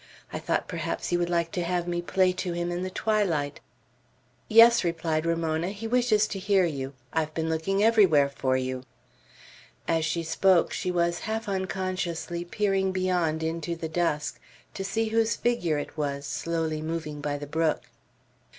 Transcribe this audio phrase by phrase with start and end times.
[0.33, 3.59] I thought perhaps he would like to have me play to him in the twilight."
[4.47, 6.93] "Yes," replied Ramona, "he wishes to hear you.
[7.13, 8.81] I have been looking everywhere for you."
[9.87, 14.39] As she spoke, she was half unconsciously peering beyond into the dusk,
[14.73, 17.83] to see whose figure it was, slowly moving by the brook.